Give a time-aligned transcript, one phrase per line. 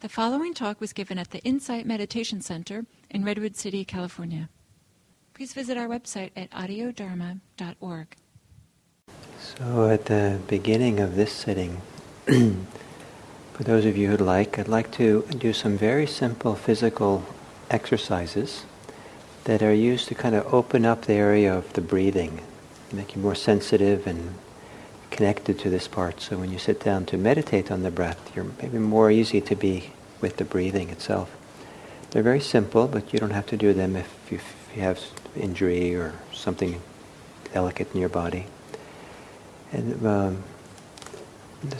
[0.00, 4.48] The following talk was given at the Insight Meditation Center in Redwood City, California.
[5.34, 8.16] Please visit our website at audiodharma.org.
[9.38, 11.82] So, at the beginning of this sitting,
[12.24, 17.22] for those of you who'd like, I'd like to do some very simple physical
[17.68, 18.64] exercises
[19.44, 22.40] that are used to kind of open up the area of the breathing,
[22.90, 24.32] make you more sensitive and
[25.10, 26.20] connected to this part.
[26.20, 29.56] So when you sit down to meditate on the breath, you're maybe more easy to
[29.56, 31.36] be with the breathing itself.
[32.10, 35.00] They're very simple, but you don't have to do them if you, if you have
[35.36, 36.80] injury or something
[37.52, 38.46] delicate in your body.
[39.72, 40.42] And um,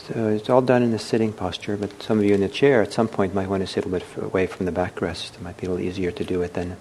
[0.07, 2.81] so it's all done in the sitting posture, but some of you in the chair
[2.81, 5.35] at some point might want to sit a little bit away from the backrest.
[5.35, 6.77] It might be a little easier to do it then.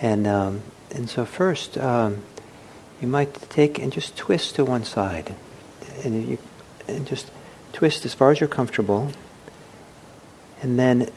[0.00, 2.22] And um, and so first, um,
[3.00, 5.34] you might take and just twist to one side,
[6.04, 6.38] and you
[6.88, 7.30] and just
[7.72, 9.10] twist as far as you're comfortable,
[10.62, 11.10] and then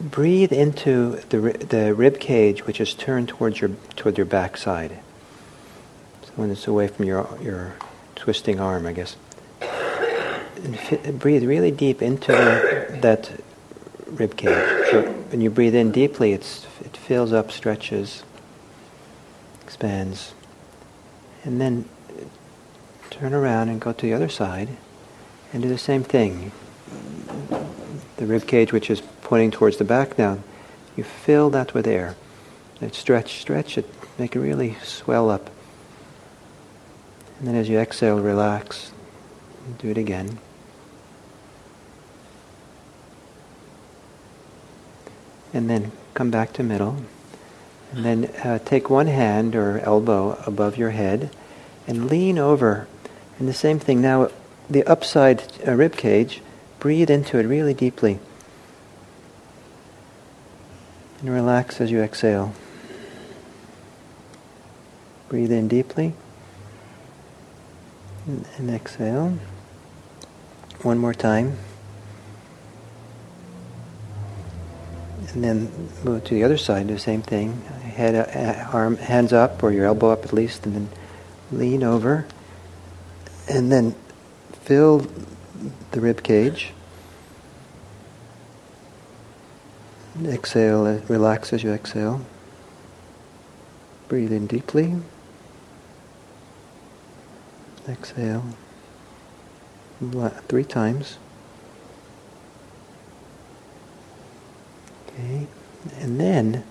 [0.00, 4.98] breathe into the the rib cage, which is turned towards your toward your backside.
[6.24, 7.74] So when it's away from your your
[8.16, 9.16] twisting arm, I guess.
[10.64, 13.32] And breathe really deep into the, that
[14.06, 14.90] rib cage.
[14.92, 18.22] So when you breathe in deeply, it's, it fills up, stretches,
[19.62, 20.34] expands.
[21.44, 21.88] And then
[23.10, 24.68] turn around and go to the other side
[25.52, 26.52] and do the same thing.
[28.16, 30.38] The rib cage, which is pointing towards the back now,
[30.96, 32.16] you fill that with air.
[32.80, 35.50] And stretch, stretch it, make it really swell up.
[37.38, 38.92] And then as you exhale, relax.
[39.78, 40.38] Do it again.
[45.54, 46.96] And then come back to middle.
[47.92, 51.30] And then uh, take one hand or elbow above your head
[51.86, 52.88] and lean over.
[53.38, 54.30] And the same thing now,
[54.68, 56.40] the upside uh, rib cage,
[56.78, 58.18] breathe into it really deeply.
[61.20, 62.54] And relax as you exhale.
[65.28, 66.14] Breathe in deeply.
[68.26, 69.38] And, and exhale.
[70.82, 71.58] One more time.
[75.34, 77.62] and then move to the other side, do the same thing.
[77.94, 80.88] Head, uh, arm, hands up, or your elbow up at least, and then
[81.50, 82.26] lean over,
[83.48, 83.94] and then
[84.62, 85.06] fill
[85.90, 86.72] the rib cage.
[90.24, 92.22] Exhale, uh, relax as you exhale.
[94.08, 94.96] Breathe in deeply.
[97.88, 98.44] Exhale.
[100.48, 101.18] Three times.
[105.06, 105.46] Okay,
[106.00, 106.64] and then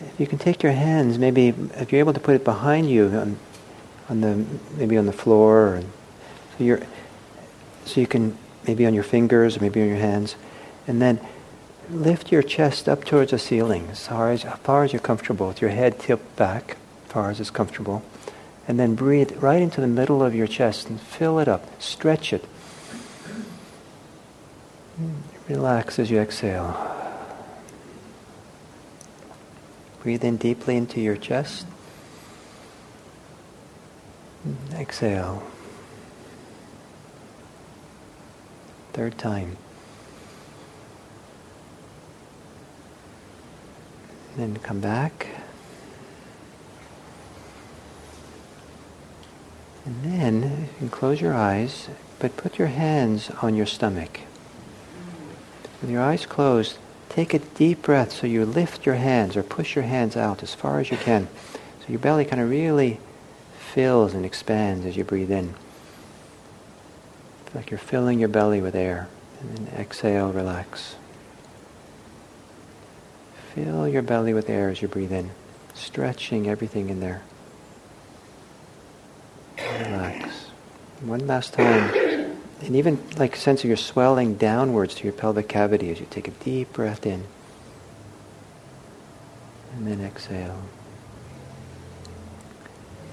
[0.00, 3.06] if you can take your hands, maybe if you're able to put it behind you
[3.08, 3.38] on,
[4.08, 4.44] on the
[4.76, 5.80] maybe on the floor, or,
[6.56, 6.80] so you're
[7.84, 8.36] so you can
[8.66, 10.36] maybe on your fingers or maybe on your hands,
[10.86, 11.20] and then
[11.90, 15.48] lift your chest up towards the ceiling as far as, as far as you're comfortable,
[15.48, 16.76] with your head tipped back,
[17.06, 18.02] as far as it's comfortable,
[18.66, 22.32] and then breathe right into the middle of your chest and fill it up, stretch
[22.32, 22.44] it.
[25.48, 26.95] Relax as you exhale.
[30.06, 31.66] Breathe in deeply into your chest.
[34.72, 35.42] Exhale.
[38.92, 39.56] Third time.
[44.36, 45.26] Then come back.
[49.84, 51.88] And then close your eyes,
[52.20, 54.20] but put your hands on your stomach.
[55.80, 56.78] With your eyes closed,
[57.16, 60.52] Take a deep breath so you lift your hands or push your hands out as
[60.52, 61.28] far as you can.
[61.80, 63.00] So your belly kind of really
[63.58, 65.54] fills and expands as you breathe in.
[67.54, 69.08] Like you're filling your belly with air.
[69.40, 70.96] And then exhale, relax.
[73.54, 75.30] Fill your belly with air as you breathe in,
[75.72, 77.22] stretching everything in there.
[79.56, 80.50] Relax.
[81.00, 82.05] One last time
[82.62, 86.28] and even like sense of your swelling downwards to your pelvic cavity as you take
[86.28, 87.24] a deep breath in.
[89.74, 90.62] And then exhale.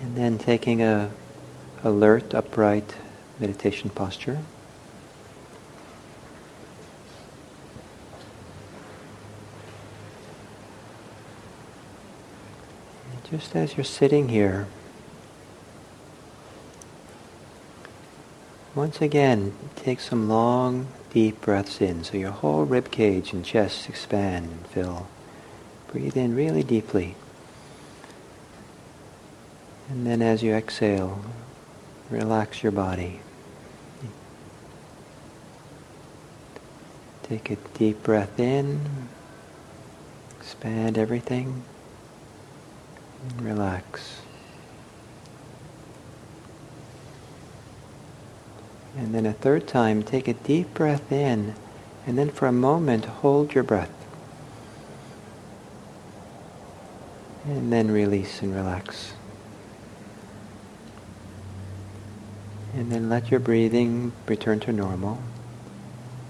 [0.02, 1.12] And then taking a
[1.84, 2.96] alert, upright
[3.40, 4.40] meditation posture.
[13.34, 14.68] just as you're sitting here,
[18.76, 23.88] Once again, take some long, deep breaths in so your whole rib cage and chest
[23.88, 25.08] expand and fill.
[25.90, 27.16] Breathe in really deeply.
[29.90, 31.24] And then as you exhale,
[32.10, 33.20] relax your body.
[37.22, 39.08] Take a deep breath in,
[40.40, 41.64] expand everything,
[43.38, 44.23] relax.
[48.96, 51.56] And then a third time, take a deep breath in,
[52.06, 53.92] and then for a moment, hold your breath.
[57.46, 59.14] And then release and relax.
[62.74, 65.22] And then let your breathing return to normal.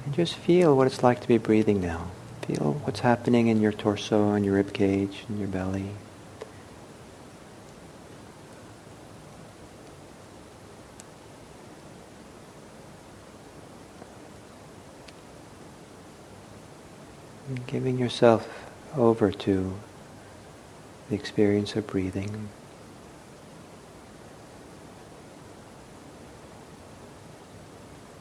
[0.05, 2.11] And just feel what it's like to be breathing now.
[2.47, 5.91] Feel what's happening in your torso and your rib cage and your belly.
[17.47, 19.73] And giving yourself over to
[21.09, 22.47] the experience of breathing.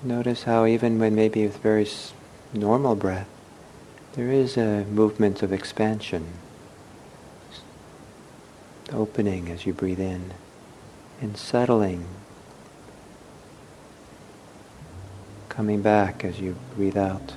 [0.03, 1.87] Notice how even when maybe with very
[2.55, 3.29] normal breath,
[4.15, 6.29] there is a movement of expansion,
[8.91, 10.33] opening as you breathe in,
[11.21, 12.07] and settling,
[15.51, 17.35] coming back as you breathe out.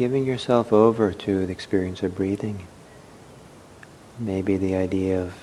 [0.00, 2.66] Giving yourself over to the experience of breathing.
[4.18, 5.34] Maybe the idea of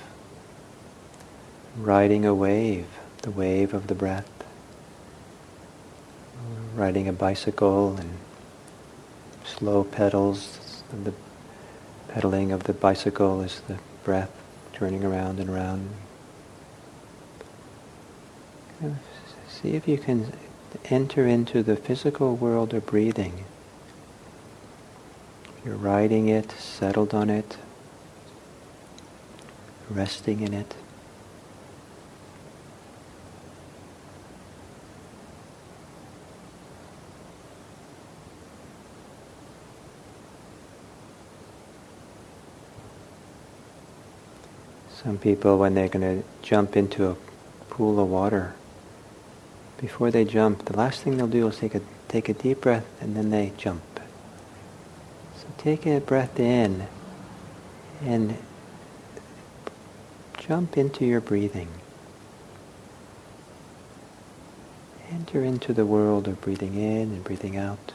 [1.76, 2.88] riding a wave,
[3.22, 4.28] the wave of the breath.
[6.74, 8.18] Riding a bicycle and
[9.44, 10.82] slow pedals.
[11.04, 11.12] The
[12.08, 14.32] pedaling of the bicycle is the breath
[14.72, 15.88] turning around and around.
[19.48, 20.32] See if you can
[20.86, 23.44] enter into the physical world of breathing.
[25.64, 27.56] You're riding it, settled on it,
[29.90, 30.74] resting in it.
[45.02, 47.16] Some people, when they're going to jump into a
[47.70, 48.54] pool of water,
[49.80, 52.86] before they jump, the last thing they'll do is take a take a deep breath
[53.00, 53.97] and then they jump.
[55.68, 56.86] Take a breath in
[58.02, 58.38] and
[60.38, 61.68] jump into your breathing.
[65.10, 67.92] Enter into the world of breathing in and breathing out.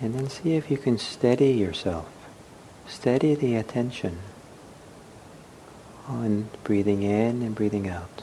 [0.00, 2.21] And then see if you can steady yourself
[2.92, 4.18] steady the attention
[6.06, 8.22] on breathing in and breathing out.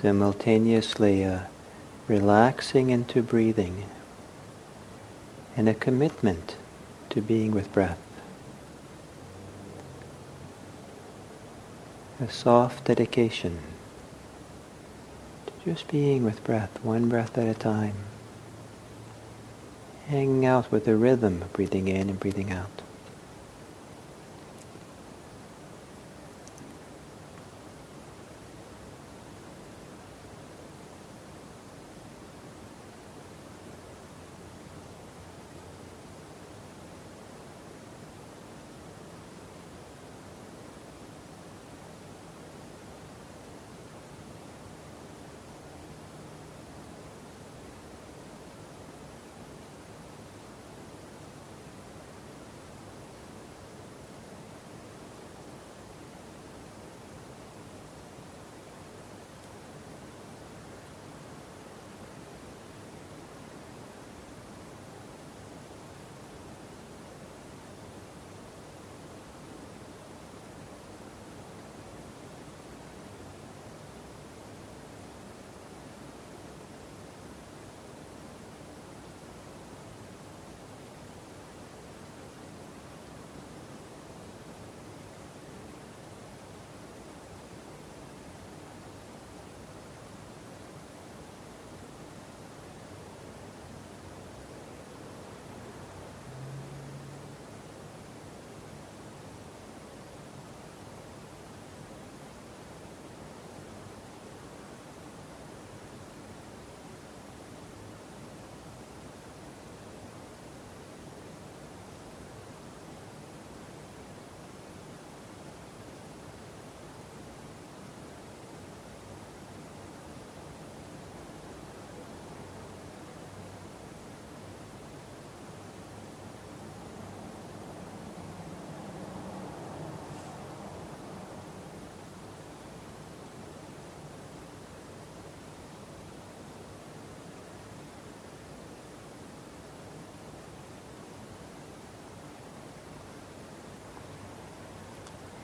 [0.00, 1.26] Simultaneously
[2.06, 3.84] relaxing into breathing
[5.56, 6.56] and a commitment
[7.08, 7.98] to being with breath.
[12.20, 13.58] A soft dedication
[15.46, 17.94] to just being with breath, one breath at a time.
[20.08, 22.82] Hanging out with the rhythm of breathing in and breathing out.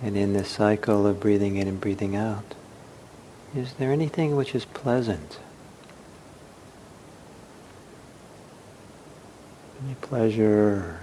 [0.02, 2.54] And in this cycle of breathing in and breathing out,
[3.54, 5.38] is there anything which is pleasant?
[9.84, 11.00] Any pleasure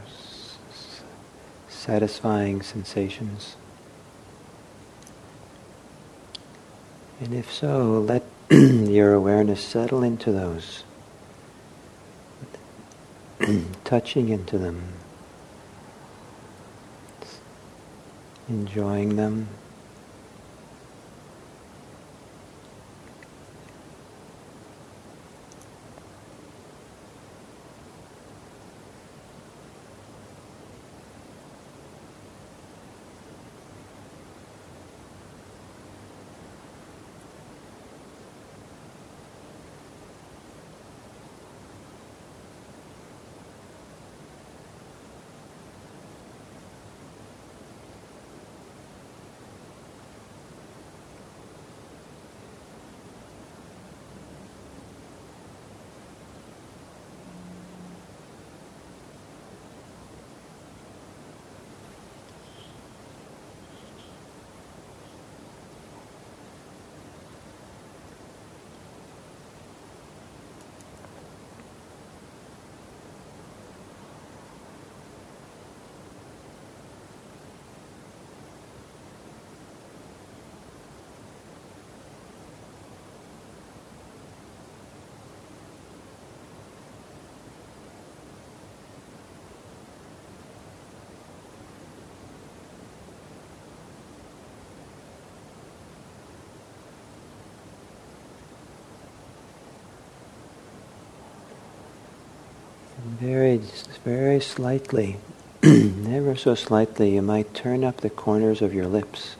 [1.70, 3.56] satisfying sensations?
[7.22, 10.84] And if so, let your awareness settle into those,
[13.84, 14.82] touching into them,
[18.50, 19.48] enjoying them.
[103.20, 103.58] Very,
[104.06, 105.18] very slightly,
[105.62, 109.36] never so slightly, you might turn up the corners of your lips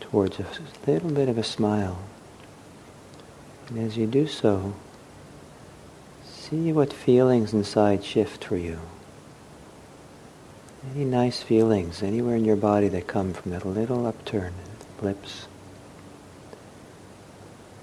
[0.00, 0.46] towards a
[0.84, 2.00] little bit of a smile.
[3.68, 4.74] And as you do so,
[6.24, 8.80] see what feelings inside shift for you.
[10.92, 14.54] Any nice feelings anywhere in your body that come from that little upturn
[14.98, 15.46] of lips.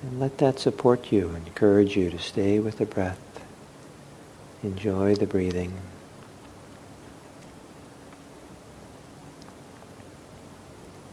[0.01, 3.28] And let that support you, encourage you to stay with the breath.
[4.61, 5.73] Enjoy the breathing.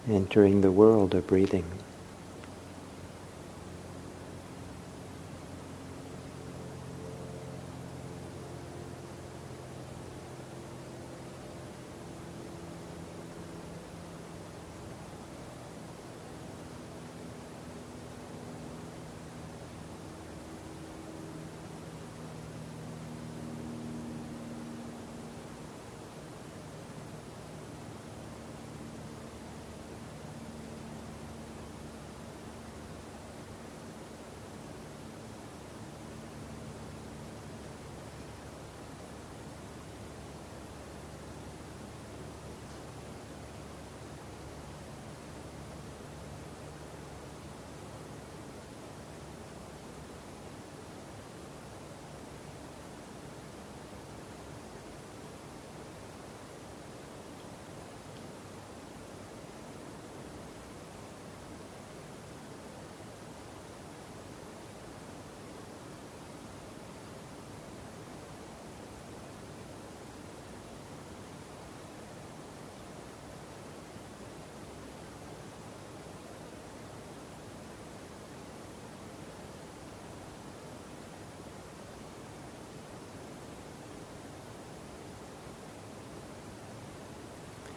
[0.09, 1.65] Entering the world of breathing.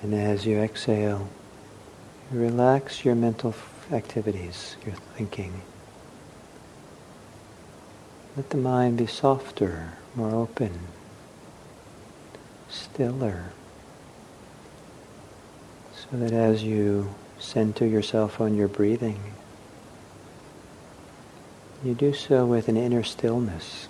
[0.02, 1.28] And as you exhale,
[2.32, 3.54] you relax your mental
[3.92, 5.62] activities, your thinking.
[8.38, 10.80] Let the mind be softer, more open,
[12.70, 13.52] stiller,
[15.94, 19.20] so that as you center yourself on your breathing,
[21.84, 23.88] you do so with an inner stillness.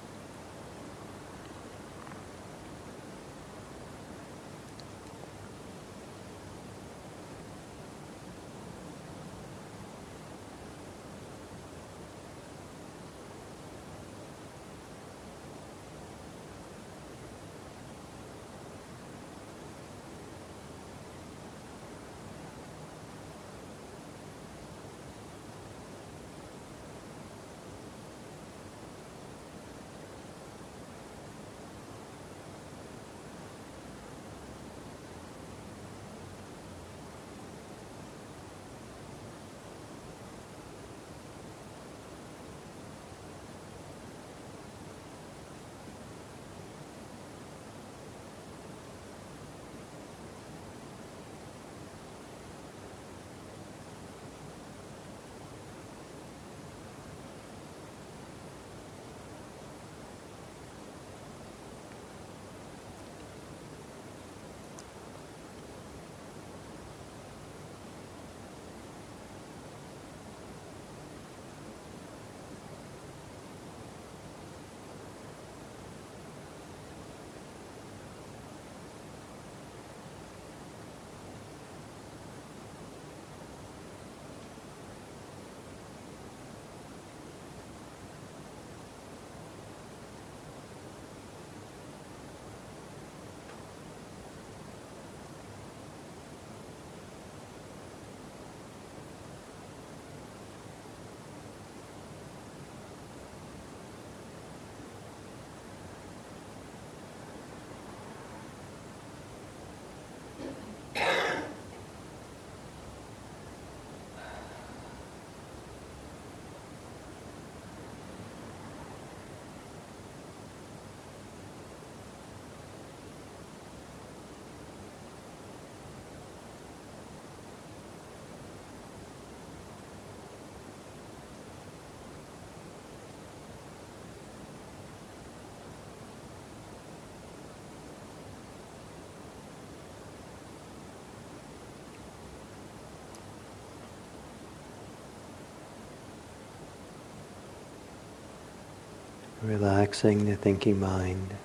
[149.41, 151.35] Relaxing the thinking mind.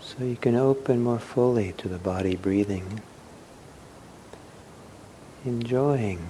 [0.00, 3.00] So you can open more fully to the body breathing,
[5.44, 6.28] enjoying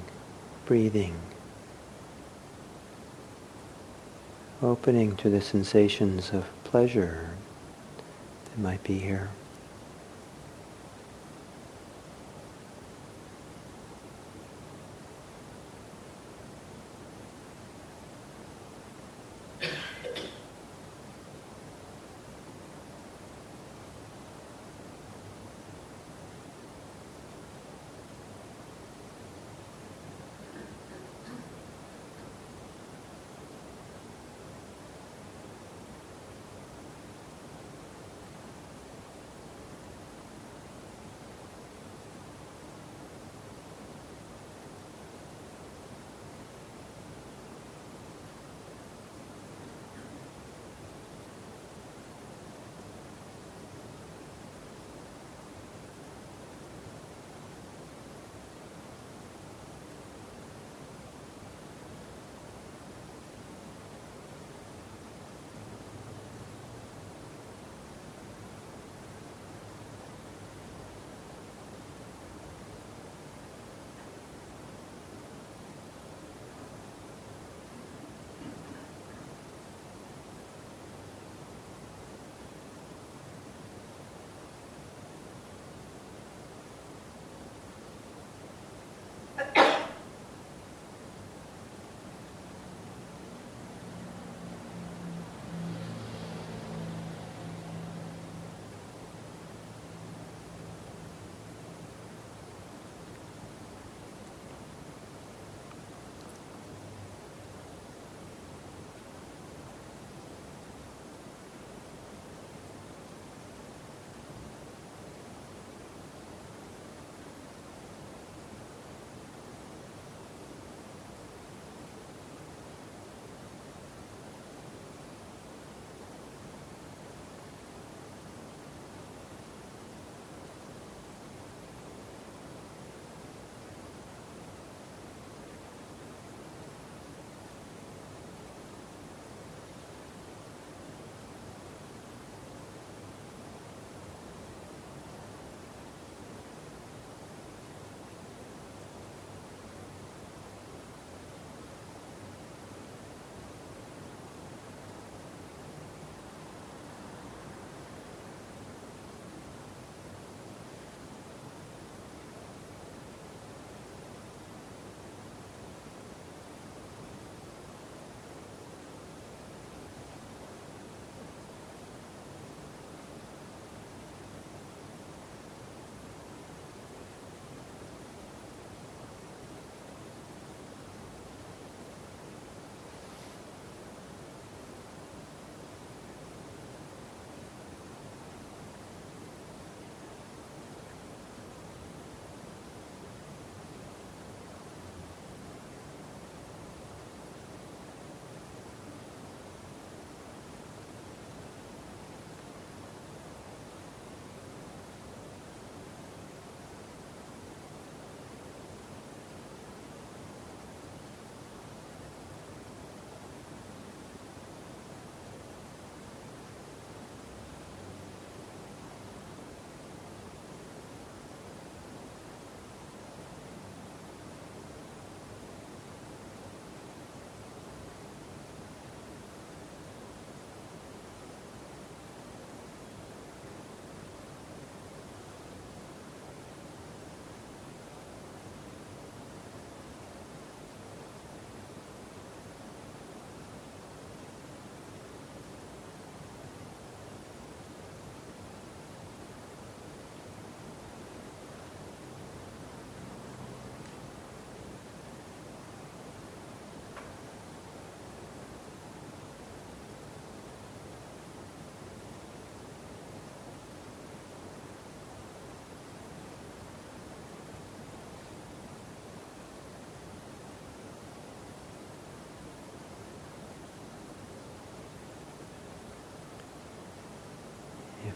[0.66, 1.14] breathing,
[4.62, 7.30] opening to the sensations of pleasure
[8.44, 9.30] that might be here.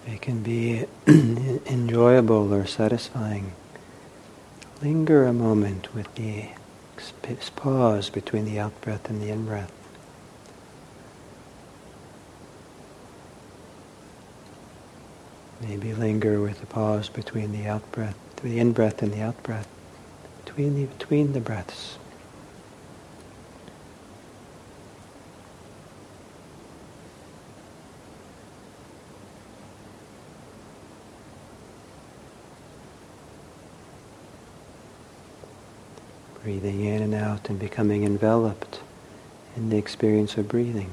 [0.06, 3.52] It can be enjoyable or satisfying.
[4.82, 6.48] Linger a moment with the
[7.56, 9.72] pause between the out breath and the in breath.
[15.60, 19.42] Maybe linger with the pause between the out breath, the in breath and the out
[19.42, 19.68] breath,
[20.44, 21.98] between the, between the breaths.
[36.44, 38.80] Breathing in and out and becoming enveloped
[39.57, 40.90] in the experience of breathing.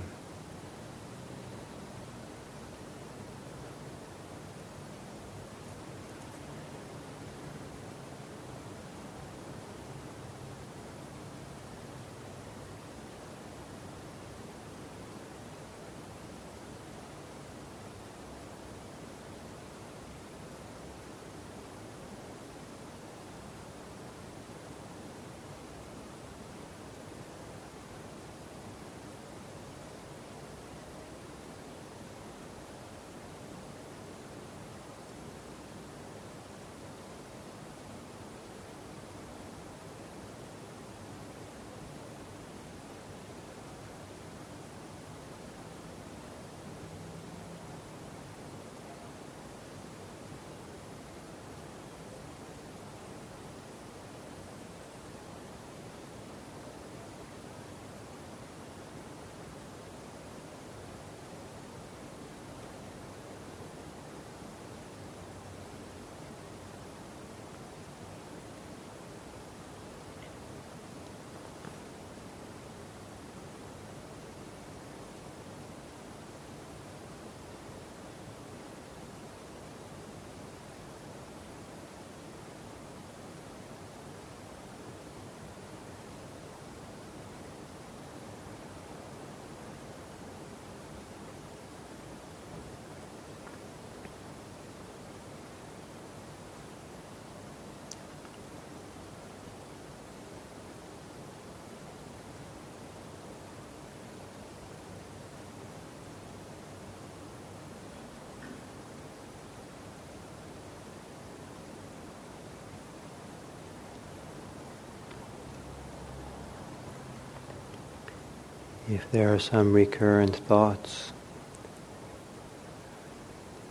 [118.91, 121.13] If there are some recurrent thoughts,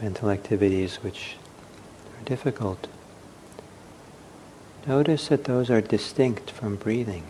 [0.00, 1.36] mental activities which
[2.18, 2.86] are difficult,
[4.86, 7.24] notice that those are distinct from breathing.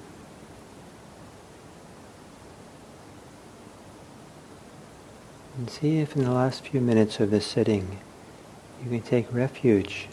[5.59, 7.99] And see if in the last few minutes of this sitting
[8.85, 10.07] you can take refuge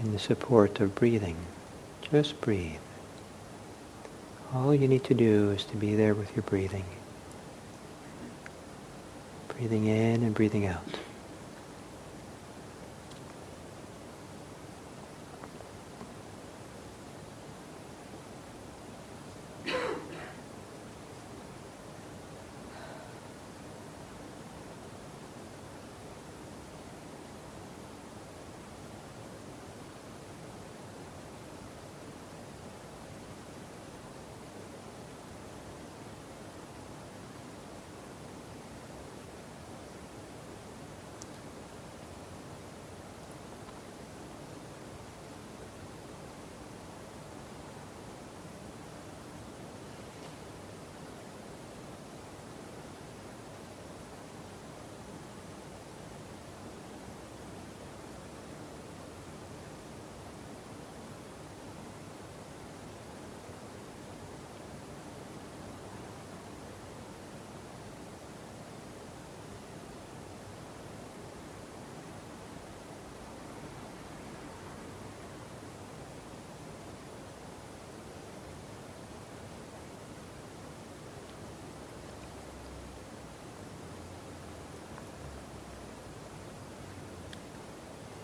[0.00, 1.36] in the support of breathing.
[2.10, 2.80] Just breathe.
[4.54, 6.86] All you need to do is to be there with your breathing.
[9.48, 10.84] Breathing in and breathing out.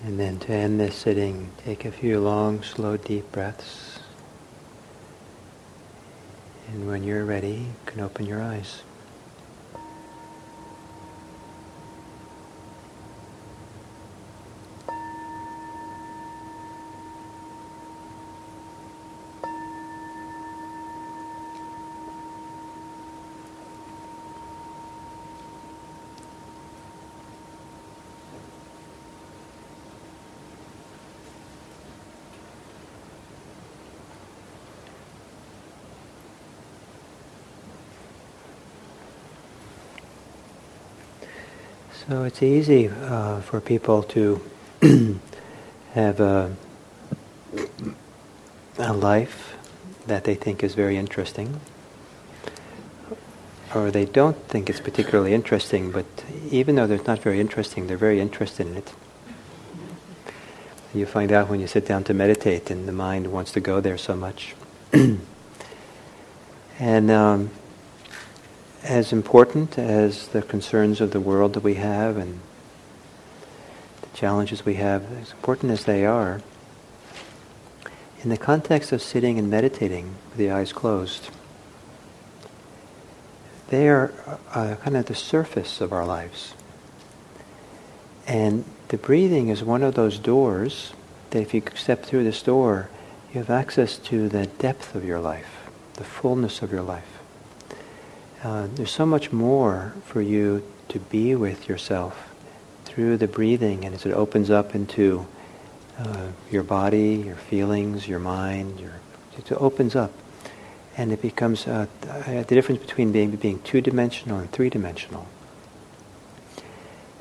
[0.04, 4.00] And then to end this sitting, take a few long, slow, deep breaths.
[6.68, 8.82] And when you're ready, you can open your eyes.
[42.06, 44.38] So it's easy uh, for people to
[45.94, 46.54] have a,
[48.76, 49.56] a life
[50.06, 51.62] that they think is very interesting,
[53.74, 56.04] or they don't think it's particularly interesting, but
[56.50, 58.92] even though it's not very interesting, they're very interested in it.
[60.92, 63.80] You find out when you sit down to meditate and the mind wants to go
[63.80, 64.54] there so much.
[66.78, 67.50] and um,
[68.84, 72.38] as important as the concerns of the world that we have and
[74.02, 76.42] the challenges we have, as important as they are,
[78.22, 81.30] in the context of sitting and meditating with the eyes closed,
[83.68, 84.12] they are
[84.52, 86.52] uh, kind of the surface of our lives.
[88.26, 90.92] And the breathing is one of those doors
[91.30, 92.90] that if you step through this door,
[93.32, 97.23] you have access to the depth of your life, the fullness of your life.
[98.44, 102.30] Uh, there's so much more for you to be with yourself
[102.84, 105.26] through the breathing, and as it opens up into
[105.98, 108.92] uh, your body, your feelings, your mind, your,
[109.38, 110.12] it opens up,
[110.98, 115.26] and it becomes uh, the difference between being being two-dimensional and three-dimensional.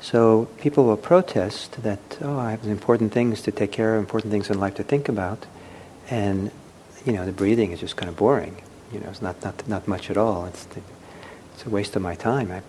[0.02, 4.30] So people will protest that, oh, I have important things to take care of, important
[4.30, 5.46] things in life to think about,
[6.10, 6.50] and
[7.06, 8.60] you know the breathing is just kind of boring.
[8.92, 10.44] You know, it's not not not much at all.
[10.44, 10.66] It's
[11.54, 12.50] it's a waste of my time.
[12.50, 12.64] I've,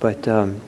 [0.00, 0.60] but um,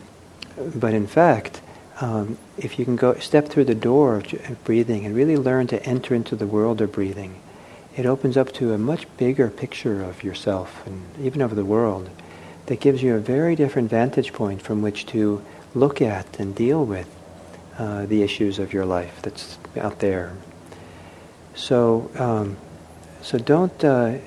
[0.57, 1.61] but in fact,
[2.01, 5.85] um, if you can go step through the door of breathing and really learn to
[5.85, 7.41] enter into the world of breathing,
[7.97, 12.11] it opens up to a much bigger picture of yourself and even of the world
[12.67, 16.85] that gives you a very different vantage point from which to look at and deal
[16.85, 17.09] with
[17.79, 20.35] uh, the issues of your life that's out there.
[21.55, 22.57] So, um,
[23.23, 24.19] so don't uh,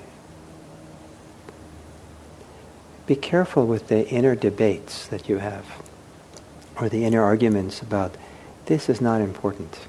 [3.07, 5.65] be careful with the inner debates that you have,
[6.79, 8.15] or the inner arguments about
[8.65, 9.79] this is not important.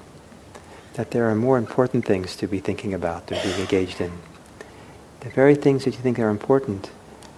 [0.93, 4.13] That there are more important things to be thinking about, to be engaged in.
[5.19, 6.91] The very things that you think are important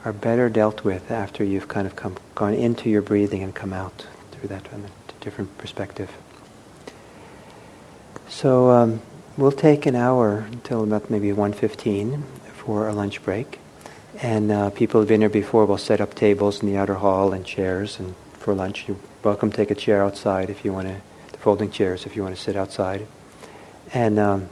[0.05, 3.73] are better dealt with after you've kind of come, gone into your breathing and come
[3.73, 6.11] out through that from a different perspective.
[8.29, 9.01] So um,
[9.35, 13.59] we'll take an hour until about maybe 1.15 for a lunch break.
[14.19, 17.33] And uh, people who've been here before will set up tables in the outer hall
[17.33, 18.87] and chairs and for lunch.
[18.87, 22.15] You're welcome to take a chair outside if you want to, the folding chairs if
[22.15, 23.07] you want to sit outside.
[23.93, 24.49] And, um,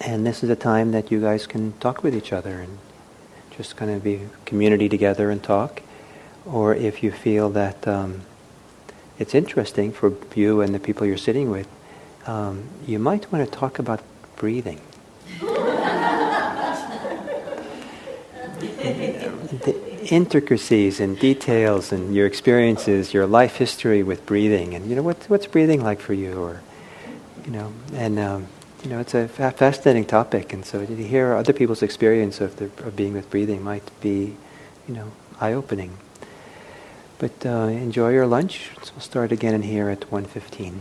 [0.00, 2.78] and this is a time that you guys can talk with each other and
[3.56, 5.82] just kind of be community together and talk.
[6.46, 8.22] Or if you feel that um,
[9.18, 11.68] it's interesting for you and the people you're sitting with,
[12.26, 14.00] um, you might want to talk about
[14.36, 14.80] breathing.
[18.92, 25.02] The intricacies and details and your experiences, your life history with breathing, and you know
[25.02, 26.62] what's what's breathing like for you, or
[27.44, 28.46] you know, and um,
[28.84, 32.56] you know, it's a fa- fascinating topic, and so to hear other people's experience of,
[32.56, 34.36] the, of being with breathing might be,
[34.86, 35.96] you know, eye-opening.
[37.18, 38.70] But uh, enjoy your lunch.
[38.82, 40.74] So we'll start again in here at 1.15.